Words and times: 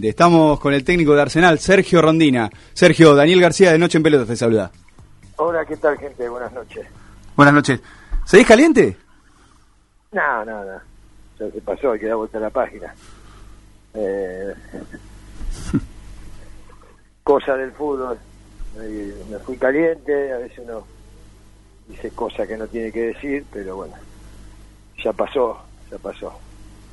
Estamos 0.00 0.60
con 0.60 0.72
el 0.74 0.84
técnico 0.84 1.12
de 1.16 1.22
Arsenal, 1.22 1.58
Sergio 1.58 2.00
Rondina. 2.00 2.48
Sergio, 2.72 3.16
Daniel 3.16 3.40
García 3.40 3.72
de 3.72 3.80
Noche 3.80 3.98
en 3.98 4.04
Pelotas 4.04 4.28
te 4.28 4.36
saluda. 4.36 4.70
Hola, 5.34 5.64
¿qué 5.66 5.76
tal, 5.76 5.98
gente? 5.98 6.28
Buenas 6.28 6.52
noches. 6.52 6.86
Buenas 7.34 7.52
noches. 7.52 7.80
¿Seguís 8.24 8.46
caliente? 8.46 8.96
No, 10.12 10.44
no, 10.44 10.64
no. 10.64 10.80
Ya 11.40 11.50
se 11.50 11.60
pasó, 11.62 11.90
hay 11.90 11.98
que 11.98 12.06
dar 12.06 12.14
vuelta 12.14 12.38
a 12.38 12.42
la 12.42 12.50
página. 12.50 12.94
Eh, 13.94 14.54
cosa 17.24 17.56
del 17.56 17.72
fútbol. 17.72 18.20
Me, 18.76 18.86
me 19.32 19.38
fui 19.40 19.56
caliente, 19.56 20.32
a 20.32 20.38
veces 20.38 20.60
uno 20.60 20.86
dice 21.88 22.10
cosas 22.10 22.46
que 22.46 22.56
no 22.56 22.68
tiene 22.68 22.92
que 22.92 23.00
decir, 23.00 23.44
pero 23.52 23.74
bueno, 23.74 23.94
ya 25.02 25.12
pasó, 25.12 25.60
ya 25.90 25.98
pasó 25.98 26.38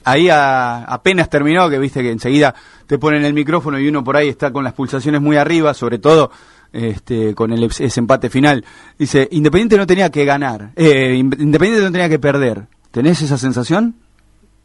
ahí 0.05 0.29
apenas 0.31 1.29
terminó, 1.29 1.69
que 1.69 1.79
viste 1.79 2.01
que 2.01 2.11
enseguida 2.11 2.55
te 2.87 2.97
ponen 2.97 3.25
el 3.25 3.33
micrófono 3.33 3.79
y 3.79 3.87
uno 3.87 4.03
por 4.03 4.15
ahí 4.15 4.29
está 4.29 4.51
con 4.51 4.63
las 4.63 4.73
pulsaciones 4.73 5.21
muy 5.21 5.35
arriba, 5.35 5.73
sobre 5.73 5.99
todo 5.99 6.31
este, 6.71 7.33
con 7.35 7.51
el, 7.51 7.63
ese 7.63 7.99
empate 7.99 8.29
final. 8.29 8.63
Dice, 8.97 9.27
Independiente 9.31 9.77
no 9.77 9.87
tenía 9.87 10.09
que 10.09 10.23
ganar, 10.23 10.71
eh, 10.75 11.15
Independiente 11.15 11.83
no 11.83 11.91
tenía 11.91 12.09
que 12.09 12.19
perder. 12.19 12.67
¿Tenés 12.91 13.21
esa 13.21 13.37
sensación? 13.37 13.95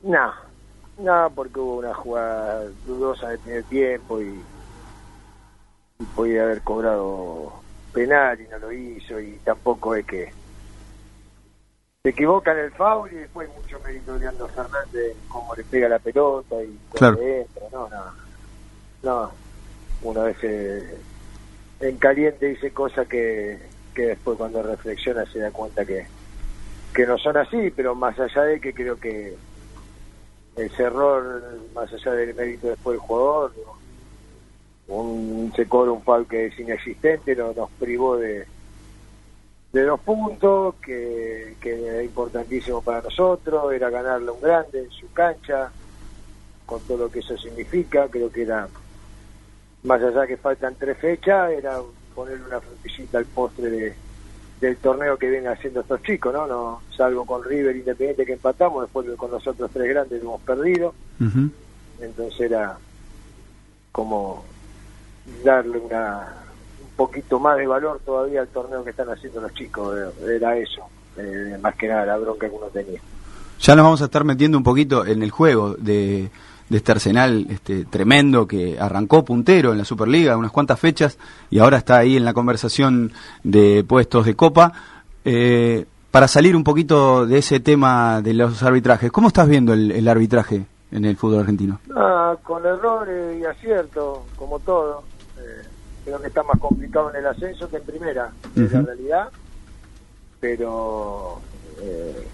No, 0.02 0.32
no, 0.98 1.30
porque 1.34 1.58
hubo 1.58 1.78
una 1.78 1.94
jugada 1.94 2.62
dudosa 2.86 3.28
de 3.30 3.38
primer 3.38 3.64
tiempo 3.64 4.20
y, 4.20 4.40
y 5.98 6.04
podía 6.14 6.44
haber 6.44 6.60
cobrado 6.62 7.52
penal 7.92 8.40
y 8.40 8.48
no 8.48 8.58
lo 8.58 8.72
hizo 8.72 9.18
y 9.20 9.32
tampoco 9.44 9.96
es 9.96 10.06
que 10.06 10.32
se 12.02 12.08
equivoca 12.08 12.52
en 12.52 12.60
el 12.60 12.70
foul 12.72 13.12
y 13.12 13.16
después 13.16 13.46
mucho 13.54 13.78
mérito 13.80 14.14
de 14.14 14.20
Leandro 14.20 14.48
Fernández 14.48 15.14
cómo 15.28 15.54
le 15.54 15.64
pega 15.64 15.86
la 15.86 15.98
pelota 15.98 16.56
y 16.62 16.78
claro. 16.94 17.20
entra. 17.20 17.66
No, 17.70 17.90
no, 17.90 18.04
no. 19.02 19.32
Una 20.00 20.22
vez 20.22 20.38
eh, 20.42 20.98
en 21.80 21.98
caliente 21.98 22.46
dice 22.46 22.70
cosas 22.72 23.06
que, 23.06 23.58
que 23.94 24.06
después 24.06 24.38
cuando 24.38 24.62
reflexiona 24.62 25.26
se 25.26 25.40
da 25.40 25.50
cuenta 25.50 25.84
que, 25.84 26.06
que 26.94 27.06
no 27.06 27.18
son 27.18 27.36
así, 27.36 27.70
pero 27.76 27.94
más 27.94 28.18
allá 28.18 28.44
de 28.44 28.60
que 28.62 28.72
creo 28.72 28.98
que 28.98 29.36
ese 30.56 30.82
error, 30.82 31.42
más 31.74 31.92
allá 31.92 32.12
del 32.12 32.34
mérito 32.34 32.68
después 32.68 32.94
del 32.94 33.06
jugador, 33.06 33.52
un, 34.88 35.52
se 35.54 35.68
cobra 35.68 35.92
un 35.92 36.02
foul 36.02 36.26
que 36.26 36.46
es 36.46 36.58
inexistente, 36.58 37.36
no, 37.36 37.52
nos 37.52 37.70
privó 37.72 38.16
de 38.16 38.46
de 39.72 39.84
dos 39.84 40.00
puntos, 40.00 40.74
que, 40.76 41.49
que 41.60 41.86
era 41.86 42.02
importantísimo 42.02 42.82
para 42.82 43.02
nosotros, 43.02 43.72
era 43.72 43.90
ganarle 43.90 44.30
un 44.30 44.40
grande 44.40 44.84
en 44.84 44.90
su 44.90 45.12
cancha, 45.12 45.70
con 46.66 46.80
todo 46.82 46.98
lo 46.98 47.10
que 47.10 47.20
eso 47.20 47.36
significa, 47.36 48.08
creo 48.08 48.30
que 48.30 48.42
era, 48.42 48.68
más 49.82 50.02
allá 50.02 50.26
que 50.26 50.36
faltan 50.36 50.74
tres 50.76 50.98
fechas, 50.98 51.52
era 51.52 51.80
ponerle 52.14 52.46
una 52.46 52.60
frutillita 52.60 53.18
al 53.18 53.26
postre 53.26 53.70
de, 53.70 53.94
del 54.60 54.76
torneo 54.76 55.16
que 55.16 55.30
vienen 55.30 55.50
haciendo 55.50 55.80
estos 55.80 56.02
chicos, 56.02 56.32
¿no? 56.32 56.46
no 56.46 56.82
Salvo 56.96 57.24
con 57.24 57.42
River 57.44 57.76
Independiente 57.76 58.26
que 58.26 58.34
empatamos, 58.34 58.82
después 58.82 59.06
con 59.16 59.30
los 59.30 59.46
otros 59.46 59.70
tres 59.72 59.88
grandes 59.88 60.22
hemos 60.22 60.40
perdido, 60.42 60.94
entonces 62.00 62.40
era 62.40 62.78
como 63.92 64.44
darle 65.44 65.78
una 65.78 66.36
poquito 66.96 67.38
más 67.40 67.56
de 67.56 67.66
valor 67.66 68.00
todavía 68.04 68.42
al 68.42 68.48
torneo 68.48 68.84
que 68.84 68.90
están 68.90 69.08
haciendo 69.08 69.40
los 69.40 69.54
chicos, 69.54 69.96
era 70.22 70.56
eso, 70.58 70.86
eh, 71.16 71.58
más 71.60 71.74
que 71.74 71.88
nada 71.88 72.06
la 72.06 72.16
bronca 72.16 72.48
que 72.48 72.54
uno 72.54 72.66
tenía. 72.66 73.00
Ya 73.60 73.76
nos 73.76 73.84
vamos 73.84 74.02
a 74.02 74.06
estar 74.06 74.24
metiendo 74.24 74.56
un 74.56 74.64
poquito 74.64 75.04
en 75.04 75.22
el 75.22 75.30
juego 75.30 75.74
de, 75.74 76.30
este 76.70 76.92
Arsenal 76.92 77.46
este, 77.50 77.84
tremendo 77.84 78.46
que 78.46 78.78
arrancó 78.78 79.24
puntero 79.24 79.72
en 79.72 79.78
la 79.78 79.84
Superliga 79.84 80.36
unas 80.36 80.50
cuantas 80.50 80.80
fechas 80.80 81.18
y 81.50 81.58
ahora 81.58 81.78
está 81.78 81.98
ahí 81.98 82.16
en 82.16 82.24
la 82.24 82.32
conversación 82.32 83.12
de 83.42 83.84
puestos 83.84 84.24
de 84.26 84.34
Copa. 84.34 84.72
Eh, 85.24 85.84
para 86.10 86.26
salir 86.26 86.56
un 86.56 86.64
poquito 86.64 87.26
de 87.26 87.38
ese 87.38 87.60
tema 87.60 88.22
de 88.22 88.34
los 88.34 88.62
arbitrajes, 88.62 89.12
¿cómo 89.12 89.28
estás 89.28 89.48
viendo 89.48 89.74
el, 89.74 90.08
arbitraje 90.08 90.64
en 90.90 91.04
el 91.04 91.16
fútbol 91.16 91.40
argentino? 91.40 91.78
Ah, 91.94 92.34
con 92.42 92.64
errores 92.64 93.40
y 93.40 93.44
aciertos, 93.44 94.20
como 94.36 94.58
todo 94.58 95.04
creo 96.04 96.20
que 96.20 96.28
está 96.28 96.42
más 96.42 96.58
complicado 96.58 97.10
en 97.10 97.16
el 97.16 97.26
ascenso 97.26 97.68
que 97.68 97.76
en 97.76 97.84
primera, 97.84 98.30
es 98.56 98.72
la 98.72 98.82
realidad, 98.82 99.28
pero 100.40 101.40
eh, 101.80 102.26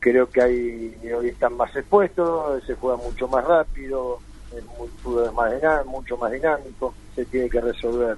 creo 0.00 0.28
que 0.28 0.42
hay 0.42 1.00
hoy 1.16 1.28
están 1.28 1.56
más 1.56 1.74
expuestos, 1.74 2.62
se 2.64 2.74
juega 2.74 2.96
mucho 2.96 3.28
más 3.28 3.44
rápido, 3.44 4.20
el 4.52 4.64
es 5.26 5.32
más 5.32 5.54
dinámico, 5.54 5.90
mucho 5.90 6.16
más 6.16 6.32
dinámico, 6.32 6.94
se 7.14 7.24
tiene 7.26 7.48
que 7.48 7.60
resolver 7.60 8.16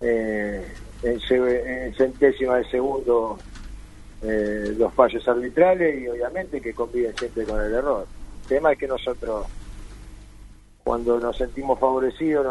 eh, 0.00 0.74
en, 1.02 1.94
centésima 1.94 2.56
de 2.56 2.64
segundo 2.70 3.38
eh, 4.22 4.74
los 4.76 4.92
fallos 4.94 5.26
arbitrales 5.26 6.02
y 6.02 6.08
obviamente 6.08 6.60
que 6.60 6.74
conviven 6.74 7.16
siempre 7.16 7.44
con 7.44 7.60
el 7.60 7.72
error. 7.72 8.06
El 8.42 8.48
tema 8.48 8.72
es 8.72 8.78
que 8.78 8.88
nosotros 8.88 9.46
cuando 10.84 11.20
nos 11.20 11.36
sentimos 11.36 11.78
favorecidos 11.78 12.46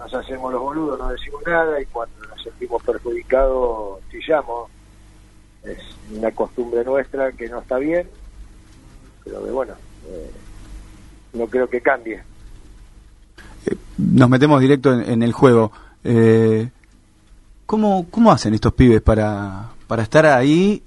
nos 0.00 0.14
hacemos 0.14 0.52
los 0.52 0.62
boludos, 0.62 0.98
no 0.98 1.08
decimos 1.08 1.42
nada 1.46 1.80
y 1.80 1.86
cuando 1.86 2.14
nos 2.26 2.42
sentimos 2.42 2.82
perjudicados 2.82 4.00
chillamos. 4.10 4.70
Es 5.62 5.78
una 6.10 6.30
costumbre 6.32 6.82
nuestra 6.84 7.30
que 7.32 7.48
no 7.48 7.60
está 7.60 7.78
bien, 7.78 8.08
pero 9.22 9.44
que 9.44 9.50
bueno, 9.50 9.74
eh, 10.08 10.30
no 11.34 11.46
creo 11.46 11.68
que 11.68 11.80
cambie. 11.80 12.22
Eh, 13.66 13.76
nos 13.98 14.28
metemos 14.28 14.60
directo 14.60 14.92
en, 14.92 15.22
el 15.22 15.32
juego. 15.32 15.70
Eh, 16.02 16.68
¿cómo, 17.64 18.06
¿Cómo 18.10 18.32
hacen 18.32 18.54
estos 18.54 18.72
pibes 18.72 19.02
para, 19.02 19.68
para 19.86 20.02
estar 20.02 20.26
ahí 20.26 20.82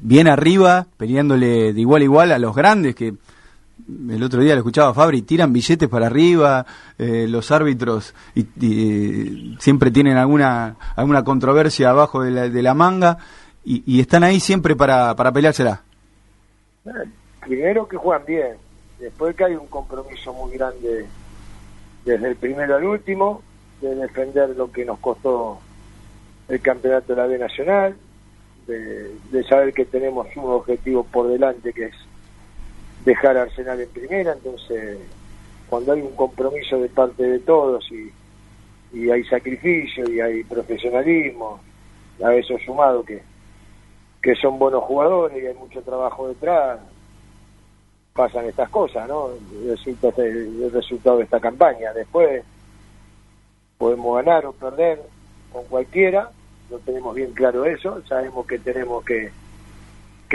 bien 0.00 0.28
arriba, 0.28 0.86
peleándole 0.96 1.72
de 1.72 1.80
igual 1.80 2.02
a 2.02 2.04
igual 2.04 2.32
a 2.32 2.38
los 2.38 2.54
grandes 2.54 2.94
que 2.94 3.14
el 3.86 4.22
otro 4.22 4.40
día 4.40 4.54
lo 4.54 4.60
escuchaba 4.60 4.90
a 4.90 4.94
Fabri, 4.94 5.22
tiran 5.22 5.52
billetes 5.52 5.88
para 5.88 6.06
arriba, 6.06 6.64
eh, 6.98 7.26
los 7.28 7.50
árbitros 7.50 8.14
y, 8.34 9.56
siempre 9.58 9.90
tienen 9.90 10.16
alguna 10.16 10.76
alguna 10.96 11.22
controversia 11.22 11.90
abajo 11.90 12.22
de 12.22 12.30
la, 12.30 12.48
de 12.48 12.62
la 12.62 12.74
manga 12.74 13.18
y, 13.64 14.00
están 14.00 14.24
ahí 14.24 14.40
siempre 14.40 14.76
para, 14.76 15.14
para 15.16 15.32
peleársela. 15.32 15.82
Eh, 16.84 16.90
primero 17.40 17.88
que 17.88 17.96
juegan 17.96 18.26
bien, 18.26 18.56
después 18.98 19.34
que 19.34 19.44
hay 19.44 19.54
un 19.54 19.66
compromiso 19.68 20.34
muy 20.34 20.52
grande 20.56 21.06
desde 22.04 22.28
el 22.28 22.36
primero 22.36 22.76
al 22.76 22.84
último, 22.84 23.42
de 23.80 23.94
defender 23.94 24.50
lo 24.50 24.70
que 24.70 24.84
nos 24.84 24.98
costó 24.98 25.58
el 26.48 26.60
campeonato 26.60 27.14
de 27.14 27.22
la 27.22 27.26
B 27.26 27.38
Nacional, 27.38 27.96
de, 28.66 29.14
de 29.30 29.44
saber 29.44 29.72
que 29.72 29.86
tenemos 29.86 30.26
un 30.36 30.50
objetivo 30.50 31.04
por 31.04 31.28
delante 31.28 31.72
que 31.72 31.86
es 31.86 31.94
dejar 33.04 33.36
Arsenal 33.36 33.80
en 33.80 33.88
primera, 33.90 34.32
entonces 34.32 34.98
cuando 35.68 35.92
hay 35.92 36.00
un 36.02 36.14
compromiso 36.14 36.78
de 36.78 36.88
parte 36.88 37.22
de 37.22 37.38
todos 37.40 37.84
y, 37.90 38.12
y 38.96 39.10
hay 39.10 39.24
sacrificio 39.24 40.08
y 40.10 40.20
hay 40.20 40.44
profesionalismo, 40.44 41.60
a 42.22 42.34
eso 42.34 42.56
sumado 42.64 43.02
que, 43.04 43.22
que 44.22 44.34
son 44.36 44.58
buenos 44.58 44.84
jugadores 44.84 45.42
y 45.42 45.46
hay 45.46 45.54
mucho 45.54 45.82
trabajo 45.82 46.28
detrás, 46.28 46.80
pasan 48.12 48.46
estas 48.46 48.70
cosas, 48.70 49.08
¿no? 49.08 49.30
El 49.66 50.70
resultado 50.72 51.18
de 51.18 51.24
esta 51.24 51.40
campaña. 51.40 51.92
Después 51.92 52.44
podemos 53.76 54.16
ganar 54.16 54.46
o 54.46 54.52
perder 54.52 55.02
con 55.52 55.64
cualquiera, 55.64 56.30
no 56.70 56.78
tenemos 56.78 57.14
bien 57.14 57.32
claro 57.32 57.64
eso, 57.64 58.00
sabemos 58.06 58.46
que 58.46 58.58
tenemos 58.58 59.04
que 59.04 59.30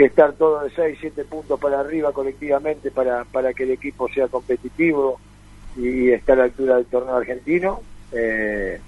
que 0.00 0.06
estar 0.06 0.32
todo 0.32 0.62
de 0.62 0.70
6, 0.70 0.96
7 0.98 1.24
puntos 1.24 1.60
para 1.60 1.80
arriba 1.80 2.10
colectivamente 2.10 2.90
para, 2.90 3.24
para 3.26 3.52
que 3.52 3.64
el 3.64 3.72
equipo 3.72 4.08
sea 4.08 4.28
competitivo 4.28 5.20
y 5.76 6.08
estar 6.08 6.38
a 6.38 6.38
la 6.38 6.44
altura 6.44 6.76
del 6.76 6.86
torneo 6.86 7.16
argentino. 7.16 7.82
Eh, 8.10 8.80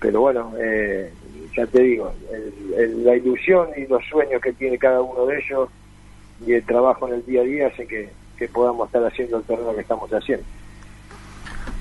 pero 0.00 0.22
bueno, 0.22 0.54
eh, 0.58 1.12
ya 1.54 1.66
te 1.66 1.82
digo, 1.82 2.14
la 3.04 3.16
ilusión 3.16 3.68
y 3.76 3.86
los 3.86 4.02
sueños 4.06 4.40
que 4.40 4.54
tiene 4.54 4.78
cada 4.78 5.02
uno 5.02 5.26
de 5.26 5.40
ellos 5.40 5.68
y 6.46 6.54
el 6.54 6.64
trabajo 6.64 7.06
en 7.08 7.16
el 7.16 7.26
día 7.26 7.42
a 7.42 7.44
día 7.44 7.66
hace 7.66 7.86
que, 7.86 8.08
que 8.38 8.48
podamos 8.48 8.86
estar 8.86 9.04
haciendo 9.04 9.36
el 9.36 9.44
torneo 9.44 9.74
que 9.74 9.82
estamos 9.82 10.10
haciendo. 10.10 10.46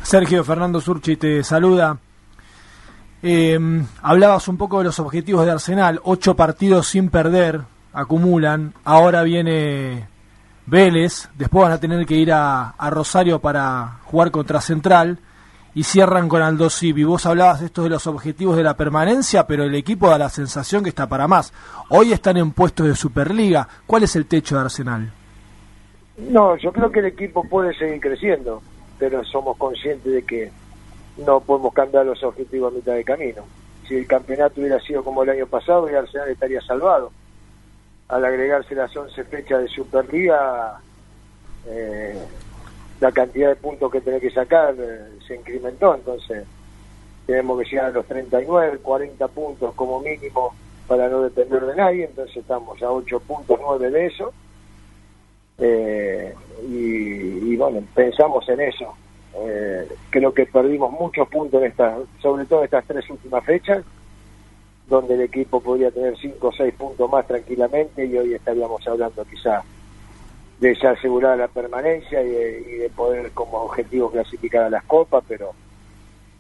Sergio 0.04 0.44
Fernando 0.44 0.82
Surchi 0.82 1.16
te 1.16 1.46
saluda. 1.46 1.98
Eh, 3.24 3.58
hablabas 4.02 4.50
un 4.50 4.58
poco 4.58 4.80
de 4.80 4.84
los 4.84 5.00
objetivos 5.00 5.46
de 5.46 5.54
Arsenal, 5.54 6.02
ocho 6.04 6.36
partidos 6.36 6.88
sin 6.88 7.10
perder, 7.10 7.62
acumulan. 7.94 8.74
Ahora 8.84 9.24
viene 9.24 10.08
Vélez, 10.66 11.30
después 11.36 11.64
van 11.64 11.72
a 11.72 11.80
tener 11.80 12.06
que 12.06 12.16
ir 12.16 12.32
a, 12.32 12.74
Rosario 12.90 13.40
para 13.40 14.00
jugar 14.06 14.32
contra 14.32 14.62
Central 14.62 15.18
y 15.74 15.84
cierran 15.84 16.28
con 16.28 16.42
Aldo 16.42 16.68
Y 16.82 17.04
vos 17.04 17.26
hablabas 17.26 17.60
de 17.60 17.68
esto 17.68 17.84
de 17.84 17.90
los 17.90 18.06
objetivos 18.08 18.56
de 18.56 18.64
la 18.64 18.76
permanencia, 18.76 19.48
pero 19.48 19.64
el 19.64 19.76
equipo 19.76 20.10
da 20.10 20.18
la 20.18 20.30
sensación 20.30 20.84
que 20.84 20.90
está 20.90 21.08
para 21.08 21.28
más. 21.28 21.54
Hoy 21.90 22.12
están 22.12 22.38
en 22.38 22.52
puestos 22.52 22.88
de 22.88 22.96
Superliga. 22.96 23.68
¿Cuál 23.86 24.04
es 24.04 24.16
el 24.16 24.26
techo 24.26 24.56
de 24.56 24.62
Arsenal? 24.62 25.12
No, 26.18 26.58
yo 26.58 26.72
creo 26.72 26.92
que 26.92 27.00
el 27.00 27.06
equipo 27.06 27.48
puede 27.48 27.74
seguir 27.76 28.00
creciendo. 28.02 28.62
pero 28.98 29.24
somos 29.24 29.56
conscientes 29.58 30.12
de 30.12 30.24
que 30.24 30.52
no 31.26 31.40
podemos 31.40 31.74
cambiar 31.74 32.06
los 32.06 32.22
objetivos 32.24 32.74
a 32.74 32.76
mitad 32.76 32.94
de 32.94 33.04
camino. 33.04 33.44
Si 33.88 33.96
el 33.96 34.06
campeonato 34.06 34.60
hubiera 34.60 34.80
sido 34.82 35.04
como 35.04 35.24
el 35.24 35.30
año 35.30 35.48
pasado, 35.48 35.88
el 35.88 35.96
Arsenal 35.96 36.30
estaría 36.30 36.62
salvado. 36.62 37.12
Al 38.10 38.26
agregarse 38.26 38.76
las 38.76 38.96
11 38.96 39.24
fechas 39.26 39.62
de 39.62 39.68
Superliga, 39.68 40.80
eh, 41.68 42.18
la 43.00 43.12
cantidad 43.12 43.50
de 43.50 43.56
puntos 43.56 43.92
que 43.92 44.02
tenés 44.02 44.22
que 44.22 44.32
sacar 44.32 44.76
eh, 44.78 45.20
se 45.28 45.36
incrementó, 45.36 45.96
entonces 45.96 46.46
tenemos 47.26 47.60
que 47.62 47.70
llegar 47.70 47.86
a 47.86 47.92
los 47.92 48.06
39, 48.08 48.80
40 48.80 49.28
puntos 49.28 49.74
como 49.76 50.00
mínimo 50.00 50.54
para 50.88 51.08
no 51.08 51.22
depender 51.22 51.64
de 51.64 51.76
nadie, 51.76 52.06
entonces 52.06 52.38
estamos 52.38 52.82
a 52.82 52.92
8 52.92 53.20
puntos, 53.20 53.60
9 53.62 53.92
de 53.92 54.06
eso. 54.08 54.34
Eh, 55.60 56.34
y, 56.68 57.56
bueno, 57.58 57.84
pensamos 57.94 58.48
en 58.50 58.62
eso. 58.62 58.96
Eh, 59.36 59.88
creo 60.10 60.34
que 60.34 60.48
perdimos 60.48 60.92
muchos 60.92 61.28
puntos 61.30 61.62
en 61.62 61.68
estas, 61.68 62.00
sobre 62.20 62.46
todo 62.46 62.60
en 62.60 62.66
estas 62.66 62.86
tres 62.86 63.08
últimas 63.10 63.46
fechas, 63.46 63.84
donde 64.90 65.14
el 65.14 65.22
equipo 65.22 65.62
podría 65.62 65.92
tener 65.92 66.18
5 66.18 66.48
o 66.48 66.52
6 66.52 66.74
puntos 66.74 67.10
más 67.10 67.26
tranquilamente 67.28 68.06
y 68.06 68.18
hoy 68.18 68.34
estaríamos 68.34 68.86
hablando 68.88 69.24
quizá 69.26 69.64
de 70.60 70.76
ya 70.76 70.92
asegurar 70.92 71.38
la 71.38 71.48
permanencia 71.48 72.22
y 72.22 72.30
de, 72.30 72.92
poder 72.96 73.32
como 73.32 73.60
objetivo 73.60 74.12
clasificar 74.12 74.64
a 74.64 74.70
las 74.70 74.84
copas, 74.84 75.24
pero 75.28 75.52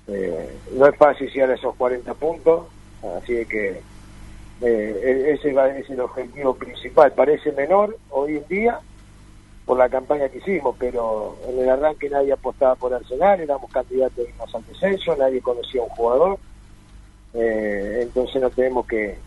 eh, 0.08 0.50
no 0.74 0.88
es 0.88 0.96
fácil 0.98 1.30
llegar 1.32 1.52
a 1.52 1.56
esos 1.56 1.76
40 1.76 2.14
puntos, 2.16 2.68
así 3.18 3.46
que 3.46 3.82
eh, 4.62 5.38
ese 5.40 5.80
es 5.80 5.90
el 5.90 6.02
objetivo 6.02 6.54
principal. 6.56 7.14
Parece 7.14 7.52
menor 7.54 7.98
hoy 8.10 8.38
en 8.38 8.48
día 8.48 8.80
por 9.66 9.78
la 9.78 9.88
campaña 9.88 10.28
que 10.30 10.40
hicimos, 10.40 10.76
pero 10.78 11.38
en 11.48 11.60
el 11.60 11.70
arranque 11.70 12.10
nadie 12.10 12.34
apostaba 12.34 12.76
por 12.76 12.94
Arsenal, 12.94 13.40
éramos 13.40 13.72
candidatos 13.72 14.26
al 14.54 14.66
descenso, 14.66 15.16
nadie 15.16 15.42
conocía 15.42 15.82
a 15.82 15.84
un 15.84 15.92
jugador, 15.92 16.40
eh, 17.34 18.00
entonces 18.02 18.42
no 18.42 18.50
tenemos 18.50 18.86
que, 18.88 19.18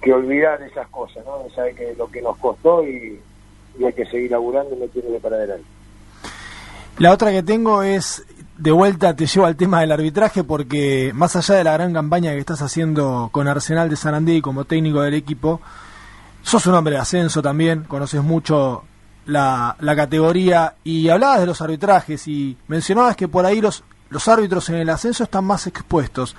que 0.00 0.12
olvidar 0.12 0.62
esas 0.62 0.88
cosas, 0.88 1.24
¿no? 1.24 1.48
Sabe 1.54 1.74
que 1.74 1.94
lo 1.96 2.10
que 2.10 2.22
nos 2.22 2.36
costó 2.38 2.86
y, 2.86 3.20
hay 3.84 3.92
que 3.92 4.06
seguir 4.06 4.30
laburando 4.30 4.74
y 4.74 4.88
tiene 4.88 5.18
para 5.20 5.36
adelante. 5.36 5.66
La 6.98 7.12
otra 7.12 7.30
que 7.30 7.42
tengo 7.42 7.82
es, 7.82 8.24
de 8.56 8.70
vuelta 8.70 9.14
te 9.14 9.26
llevo 9.26 9.44
al 9.44 9.56
tema 9.56 9.80
del 9.82 9.92
arbitraje 9.92 10.44
porque 10.44 11.12
más 11.14 11.36
allá 11.36 11.56
de 11.56 11.64
la 11.64 11.74
gran 11.74 11.92
campaña 11.92 12.32
que 12.32 12.38
estás 12.38 12.62
haciendo 12.62 13.28
con 13.32 13.48
Arsenal 13.48 13.90
de 13.90 13.96
Sarandí 13.96 14.40
como 14.40 14.64
técnico 14.64 15.02
del 15.02 15.12
equipo, 15.12 15.60
sos 16.42 16.66
un 16.66 16.74
hombre 16.74 16.94
de 16.94 17.00
ascenso 17.00 17.42
también, 17.42 17.84
conoces 17.84 18.22
mucho 18.22 18.84
la, 19.26 19.76
la 19.80 19.94
categoría 19.94 20.76
y 20.84 21.08
hablabas 21.10 21.40
de 21.40 21.46
los 21.46 21.60
arbitrajes 21.60 22.26
y 22.28 22.56
mencionabas 22.68 23.14
que 23.14 23.28
por 23.28 23.44
ahí 23.44 23.60
los, 23.60 23.84
los 24.08 24.26
árbitros 24.28 24.68
en 24.70 24.76
el 24.76 24.88
ascenso 24.88 25.24
están 25.24 25.44
más 25.44 25.66
expuestos. 25.66 26.34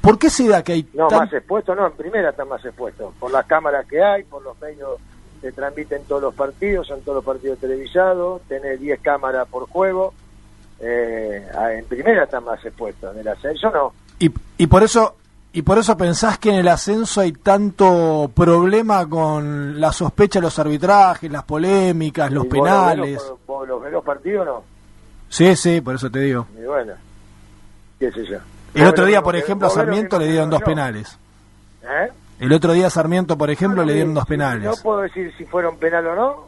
¿Por 0.00 0.18
qué 0.18 0.30
se 0.30 0.48
da 0.48 0.62
que 0.62 0.72
hay 0.72 0.88
No, 0.94 1.10
más 1.10 1.32
expuestos, 1.32 1.76
no, 1.76 1.86
en 1.86 1.92
primera 1.92 2.30
están 2.30 2.48
más 2.48 2.64
expuestos, 2.64 3.14
por 3.18 3.30
las 3.30 3.46
cámaras 3.46 3.86
que 3.86 4.02
hay, 4.02 4.24
por 4.24 4.42
los 4.42 4.58
medios 4.60 4.98
se 5.40 5.52
transmiten 5.52 6.02
todos 6.04 6.22
los 6.22 6.34
partidos, 6.34 6.86
son 6.86 7.00
todos 7.02 7.16
los 7.16 7.24
partidos 7.24 7.58
televisados, 7.58 8.42
tenés 8.48 8.80
10 8.80 9.00
cámaras 9.00 9.46
por 9.48 9.68
juego, 9.68 10.12
eh, 10.80 11.46
en 11.72 11.84
primera 11.84 12.24
está 12.24 12.40
más 12.40 12.64
expuesto, 12.64 13.12
en 13.12 13.18
el 13.18 13.28
ascenso 13.28 13.70
no. 13.70 13.92
Y, 14.18 14.30
y 14.56 14.66
por 14.66 14.82
eso 14.82 15.16
y 15.52 15.62
por 15.62 15.78
eso 15.78 15.96
pensás 15.96 16.38
que 16.38 16.50
en 16.50 16.56
el 16.56 16.68
ascenso 16.68 17.22
hay 17.22 17.32
tanto 17.32 18.30
problema 18.34 19.08
con 19.08 19.80
la 19.80 19.92
sospecha 19.92 20.38
de 20.38 20.44
los 20.44 20.58
arbitrajes, 20.58 21.30
las 21.30 21.44
polémicas, 21.44 22.30
los 22.30 22.46
penales. 22.46 23.32
¿Vos, 23.46 23.66
los 23.66 24.04
partidos 24.04 24.46
no? 24.46 24.62
Sí, 25.28 25.56
sí, 25.56 25.80
por 25.80 25.94
eso 25.94 26.10
te 26.10 26.20
digo. 26.20 26.46
Y 26.56 26.64
bueno, 26.64 26.92
qué 27.98 28.12
sé 28.12 28.26
yo. 28.26 28.38
El 28.74 28.86
otro 28.86 29.06
día, 29.06 29.22
por 29.22 29.36
ejemplo, 29.36 29.66
a 29.66 29.70
Sarmiento 29.70 30.18
le 30.18 30.28
dieron 30.28 30.50
dos 30.50 30.62
penales. 30.62 31.18
¿Eh? 31.82 32.08
El 32.40 32.52
otro 32.52 32.72
día 32.72 32.90
Sarmiento, 32.90 33.36
por 33.36 33.50
ejemplo, 33.50 33.84
le 33.84 33.94
dieron 33.94 34.14
dos 34.14 34.26
penales. 34.26 34.64
No 34.64 34.74
puedo 34.82 35.00
decir 35.00 35.32
si 35.36 35.44
fueron 35.44 35.78
penal 35.78 36.06
o 36.06 36.14
no, 36.14 36.44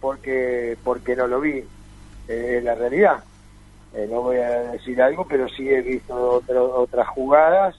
porque 0.00 0.76
porque 0.84 1.16
no 1.16 1.26
lo 1.26 1.40
vi. 1.40 1.64
en 2.28 2.64
la 2.64 2.74
realidad. 2.74 3.22
Eh, 3.94 4.06
no 4.10 4.20
voy 4.20 4.36
a 4.36 4.72
decir 4.72 5.00
algo, 5.00 5.26
pero 5.26 5.48
sí 5.48 5.68
he 5.68 5.80
visto 5.80 6.42
otras 6.74 7.08
jugadas 7.08 7.74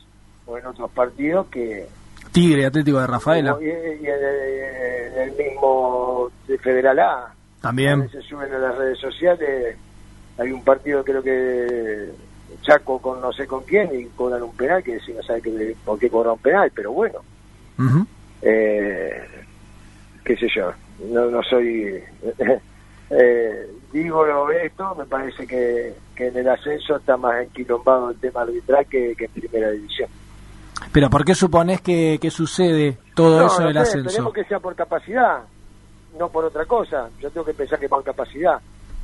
o 0.47 0.57
en 0.57 0.65
otros 0.65 0.89
partidos 0.89 1.45
que... 1.47 1.87
Tigre 2.31 2.65
Atlético 2.65 2.99
de 2.99 3.07
Rafaela. 3.07 3.57
Y, 3.61 3.65
en, 3.69 5.21
el 5.21 5.31
mismo 5.37 6.31
de 6.47 6.57
Federal 6.57 6.99
A. 6.99 7.33
También. 7.61 8.09
Se 8.09 8.21
suben 8.23 8.51
a 8.51 8.57
las 8.57 8.77
redes 8.77 8.99
sociales. 8.99 9.77
Hay 10.39 10.51
un 10.51 10.63
partido, 10.63 11.03
creo 11.03 11.21
que 11.21 12.11
Chaco 12.61 12.99
con 12.99 13.21
no 13.21 13.31
sé 13.31 13.47
con 13.47 13.63
quién 13.63 13.89
y 13.97 14.05
cobran 14.07 14.43
un 14.43 14.55
penal 14.55 14.83
que 14.83 14.99
si 14.99 15.13
no 15.13 15.21
sabe 15.23 15.41
que, 15.41 15.75
por 15.85 15.99
qué 15.99 16.09
cobra 16.09 16.33
un 16.33 16.39
penal, 16.39 16.71
pero 16.73 16.91
bueno. 16.91 17.19
eh, 18.41 19.23
qué 20.23 20.35
sé 20.35 20.47
yo, 20.53 20.71
no, 21.09 21.29
no 21.29 21.41
soy... 21.43 22.01
eh, 23.09 23.67
digo 23.91 24.49
esto, 24.51 24.95
me 24.95 25.05
parece 25.05 25.47
que, 25.47 25.93
que, 26.15 26.27
en 26.27 26.37
el 26.37 26.49
ascenso 26.49 26.97
está 26.97 27.17
más 27.17 27.43
enquilombado 27.43 28.11
el 28.11 28.17
tema 28.17 28.41
arbitral 28.41 28.85
que, 28.87 29.15
que 29.15 29.25
en 29.25 29.31
primera 29.31 29.71
división. 29.71 30.09
Pero 30.91 31.09
¿por 31.09 31.25
qué 31.25 31.35
supones 31.35 31.81
que, 31.81 32.17
que 32.21 32.29
sucede 32.29 32.97
todo 33.13 33.45
eso 33.45 33.61
en 33.61 33.67
el 33.69 33.77
ascenso? 33.77 34.09
Esperemos 34.09 34.33
que 34.33 34.43
sea 34.45 34.59
por 34.59 34.75
capacidad, 34.75 35.43
no 36.17 36.29
por 36.29 36.45
otra 36.45 36.65
cosa. 36.65 37.09
Yo 37.19 37.29
tengo 37.29 37.45
que 37.45 37.53
pensar 37.53 37.79
que 37.79 37.89
por 37.89 38.03
capacidad. 38.03 38.59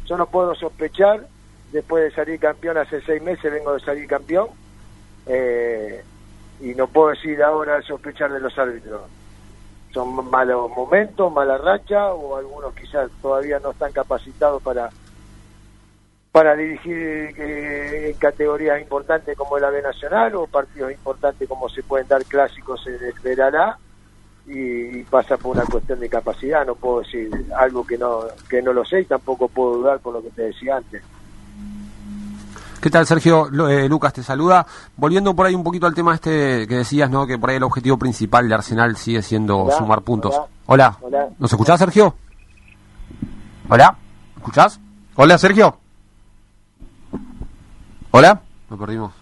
Yo 0.05 0.17
no 0.17 0.25
puedo 0.25 0.53
sospechar 0.55 1.27
después 1.73 2.03
de 2.03 2.11
salir 2.11 2.39
campeón 2.39 2.77
hace 2.77 3.01
seis 3.01 3.21
meses, 3.21 3.51
vengo 3.51 3.73
de 3.73 3.79
salir 3.79 4.07
campeón, 4.07 4.47
eh, 5.25 6.03
y 6.61 6.75
no 6.75 6.87
puedo 6.87 7.09
decir 7.09 7.41
ahora 7.43 7.81
sospechar 7.81 8.31
de 8.31 8.39
los 8.39 8.57
árbitros. 8.57 9.01
Son 9.91 10.29
malos 10.29 10.69
momentos, 10.69 11.33
mala 11.33 11.57
racha, 11.57 12.13
o 12.13 12.37
algunos 12.37 12.73
quizás 12.73 13.09
todavía 13.21 13.59
no 13.59 13.71
están 13.71 13.91
capacitados 13.91 14.61
para 14.61 14.89
para 16.31 16.55
dirigir 16.55 16.97
eh, 16.97 18.09
en 18.09 18.17
categorías 18.17 18.81
importantes 18.81 19.37
como 19.37 19.55
el 19.55 19.65
AVE 19.65 19.83
Nacional 19.83 20.33
o 20.33 20.47
partidos 20.47 20.91
importantes 20.91 21.47
como 21.47 21.69
se 21.69 21.83
pueden 21.83 22.07
dar 22.07 22.25
clásicos 22.25 22.87
en 22.87 22.95
el 22.95 23.13
Veralá 23.23 23.77
y, 24.47 25.03
pasa 25.03 25.37
por 25.37 25.55
una 25.55 25.65
cuestión 25.65 25.99
de 25.99 26.09
capacidad. 26.09 26.65
No 26.65 26.73
puedo 26.73 27.01
decir 27.01 27.29
algo 27.55 27.85
que 27.85 27.99
no, 27.99 28.23
que 28.49 28.63
no 28.63 28.73
lo 28.73 28.83
sé 28.83 29.01
y 29.01 29.05
tampoco 29.05 29.47
puedo 29.47 29.77
dudar 29.77 29.99
por 29.99 30.15
lo 30.15 30.23
que 30.23 30.31
te 30.31 30.41
decía 30.43 30.77
antes. 30.77 31.03
¿Qué 32.83 32.89
tal, 32.89 33.07
Sergio? 33.07 33.47
Eh, 33.69 33.87
Lucas 33.87 34.11
te 34.11 34.21
saluda. 34.23 34.67
Volviendo 34.97 35.33
por 35.33 35.45
ahí 35.45 35.55
un 35.55 35.63
poquito 35.63 35.87
al 35.87 35.93
tema 35.93 36.15
este 36.15 36.67
que 36.67 36.75
decías, 36.75 37.09
¿no? 37.09 37.25
Que 37.25 37.37
por 37.37 37.49
ahí 37.49 37.55
el 37.55 37.63
objetivo 37.63 37.97
principal 37.97 38.49
de 38.49 38.55
Arsenal 38.55 38.97
sigue 38.97 39.21
siendo 39.21 39.69
sumar 39.71 40.01
puntos. 40.01 40.35
Hola. 40.65 40.97
hola. 40.99 41.29
¿Nos 41.39 41.49
escuchás, 41.49 41.79
Sergio? 41.79 42.13
Hola. 43.69 43.95
¿Escuchás? 44.35 44.81
Hola, 45.15 45.37
Sergio. 45.37 45.77
Hola. 48.11 48.41
Lo 48.69 48.77
perdimos. 48.77 49.13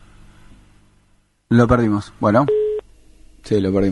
Lo 1.49 1.67
perdimos. 1.67 2.13
Bueno. 2.19 2.47
Sí, 3.43 3.59
lo 3.59 3.71
perdimos. 3.71 3.89